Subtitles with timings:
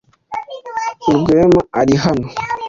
[1.17, 2.27] Rwema ari hano?